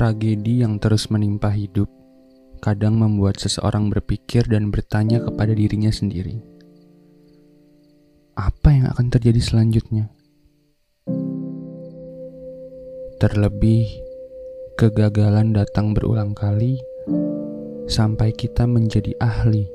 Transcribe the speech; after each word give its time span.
Tragedi 0.00 0.64
yang 0.64 0.80
terus 0.80 1.12
menimpa 1.12 1.52
hidup 1.52 1.84
kadang 2.64 2.96
membuat 2.96 3.36
seseorang 3.36 3.92
berpikir 3.92 4.48
dan 4.48 4.72
bertanya 4.72 5.20
kepada 5.20 5.52
dirinya 5.52 5.92
sendiri, 5.92 6.40
"Apa 8.32 8.80
yang 8.80 8.88
akan 8.96 9.12
terjadi 9.12 9.36
selanjutnya?" 9.44 10.08
Terlebih, 13.20 13.92
kegagalan 14.80 15.52
datang 15.52 15.92
berulang 15.92 16.32
kali 16.32 16.80
sampai 17.84 18.32
kita 18.32 18.64
menjadi 18.64 19.12
ahli 19.20 19.68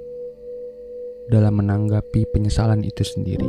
dalam 1.30 1.62
menanggapi 1.62 2.26
penyesalan 2.34 2.82
itu 2.82 3.06
sendiri. 3.06 3.46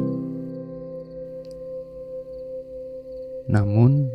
Namun, 3.48 4.12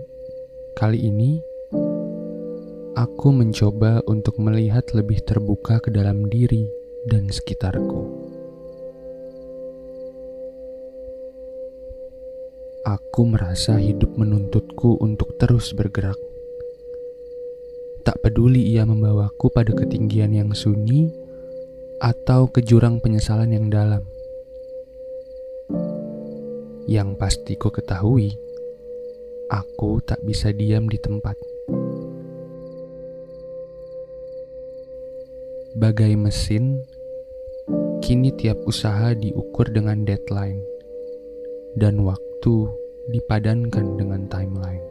kali 0.78 1.10
ini 1.10 1.50
aku 2.92 3.32
mencoba 3.32 4.04
untuk 4.04 4.36
melihat 4.44 4.84
lebih 4.92 5.24
terbuka 5.24 5.80
ke 5.80 5.88
dalam 5.94 6.28
diri 6.28 6.68
dan 7.08 7.32
sekitarku. 7.32 8.04
Aku 12.82 13.30
merasa 13.30 13.78
hidup 13.78 14.18
menuntutku 14.18 14.98
untuk 15.00 15.38
terus 15.38 15.72
bergerak. 15.72 16.18
Tak 18.02 18.18
peduli 18.26 18.74
ia 18.74 18.82
membawaku 18.84 19.54
pada 19.54 19.70
ketinggian 19.70 20.34
yang 20.34 20.52
sunyi 20.58 21.14
atau 22.02 22.50
ke 22.50 22.66
jurang 22.66 22.98
penyesalan 22.98 23.54
yang 23.54 23.70
dalam. 23.70 24.02
Yang 26.90 27.10
pasti 27.22 27.54
ku 27.56 27.70
ketahui, 27.70 28.34
aku 29.54 30.02
tak 30.02 30.20
bisa 30.26 30.50
diam 30.50 30.90
di 30.90 30.98
tempat. 30.98 31.51
Bagai 35.72 36.20
mesin, 36.20 36.84
kini 38.04 38.36
tiap 38.36 38.60
usaha 38.68 39.16
diukur 39.16 39.72
dengan 39.72 40.04
deadline 40.04 40.60
dan 41.80 42.04
waktu 42.04 42.68
dipadankan 43.08 43.96
dengan 43.96 44.28
timeline. 44.28 44.84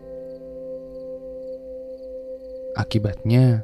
Akibatnya, 2.80 3.60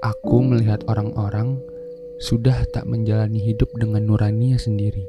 aku 0.00 0.40
melihat 0.40 0.80
orang-orang 0.88 1.60
sudah 2.16 2.56
tak 2.72 2.88
menjalani 2.88 3.44
hidup 3.44 3.68
dengan 3.76 4.08
nuraninya 4.08 4.56
sendiri. 4.56 5.04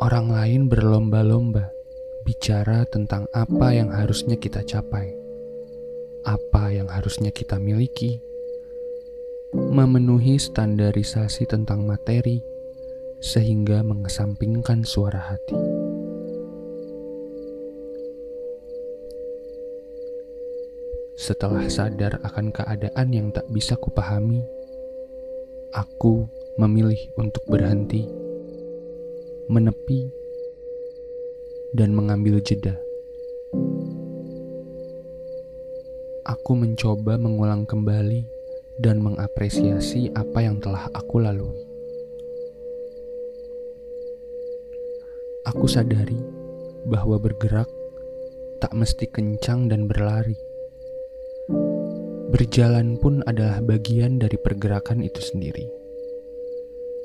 Orang 0.00 0.32
lain 0.32 0.72
berlomba-lomba 0.72 1.68
bicara 2.24 2.88
tentang 2.88 3.28
apa 3.36 3.76
yang 3.76 3.92
harusnya 3.92 4.40
kita 4.40 4.64
capai 4.64 5.21
apa 6.22 6.70
yang 6.70 6.86
harusnya 6.86 7.34
kita 7.34 7.58
miliki, 7.58 8.22
memenuhi 9.52 10.38
standarisasi 10.38 11.46
tentang 11.50 11.84
materi, 11.84 12.42
sehingga 13.22 13.82
mengesampingkan 13.86 14.82
suara 14.82 15.18
hati. 15.34 15.58
Setelah 21.22 21.70
sadar 21.70 22.18
akan 22.26 22.50
keadaan 22.50 23.08
yang 23.14 23.28
tak 23.30 23.46
bisa 23.54 23.78
kupahami, 23.78 24.42
aku 25.70 26.26
memilih 26.58 26.98
untuk 27.14 27.46
berhenti, 27.46 28.10
menepi, 29.46 30.10
dan 31.78 31.94
mengambil 31.94 32.42
jeda. 32.42 32.74
Aku 36.22 36.54
mencoba 36.54 37.18
mengulang 37.18 37.66
kembali 37.66 38.22
dan 38.78 39.02
mengapresiasi 39.02 40.14
apa 40.14 40.42
yang 40.42 40.62
telah 40.62 40.86
aku 40.94 41.22
lalui. 41.22 41.54
Aku 45.42 45.66
sadari 45.66 46.18
bahwa 46.86 47.18
bergerak 47.18 47.66
tak 48.62 48.70
mesti 48.78 49.10
kencang 49.10 49.66
dan 49.66 49.90
berlari. 49.90 50.38
Berjalan 52.30 52.96
pun 52.96 53.26
adalah 53.26 53.58
bagian 53.58 54.22
dari 54.22 54.38
pergerakan 54.38 55.02
itu 55.02 55.18
sendiri. 55.18 55.66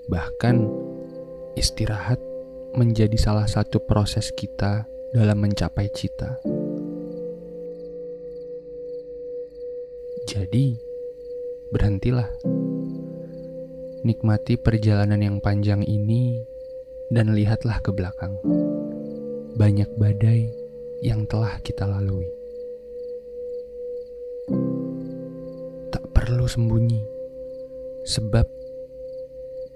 Bahkan, 0.08 0.56
istirahat 1.58 2.22
menjadi 2.78 3.18
salah 3.18 3.50
satu 3.50 3.82
proses 3.82 4.30
kita 4.32 4.86
dalam 5.12 5.42
mencapai 5.42 5.90
cita. 5.92 6.38
Jadi, 10.28 10.76
berhentilah. 11.72 12.28
Nikmati 14.04 14.60
perjalanan 14.60 15.24
yang 15.24 15.38
panjang 15.40 15.88
ini 15.88 16.44
dan 17.08 17.32
lihatlah 17.32 17.80
ke 17.80 17.96
belakang. 17.96 18.36
Banyak 19.56 19.88
badai 19.96 20.52
yang 21.00 21.24
telah 21.32 21.56
kita 21.64 21.88
lalui. 21.88 22.28
Tak 25.96 26.04
perlu 26.12 26.44
sembunyi, 26.44 27.00
sebab 28.04 28.52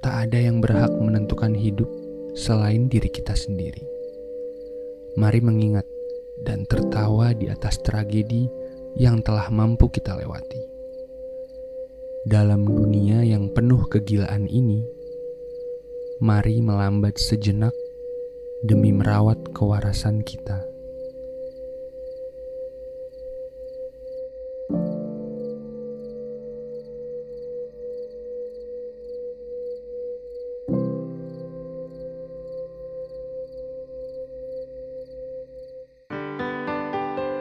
tak 0.04 0.28
ada 0.28 0.36
yang 0.36 0.60
berhak 0.60 0.92
menentukan 1.00 1.56
hidup 1.56 1.88
selain 2.36 2.92
diri 2.92 3.08
kita 3.08 3.40
sendiri. 3.40 3.88
Mari 5.16 5.40
mengingat 5.40 5.88
dan 6.44 6.68
tertawa 6.68 7.32
di 7.32 7.48
atas 7.48 7.80
tragedi 7.80 8.52
yang 8.96 9.20
telah 9.20 9.52
mampu 9.52 9.92
kita 9.92 10.16
lewati. 10.16 10.62
Dalam 12.24 12.64
dunia 12.64 13.26
yang 13.26 13.50
penuh 13.52 13.84
kegilaan 13.90 14.46
ini, 14.48 14.86
mari 16.22 16.62
melambat 16.62 17.18
sejenak 17.18 17.74
demi 18.64 18.94
merawat 18.94 19.42
kewarasan 19.52 20.22
kita. 20.22 20.71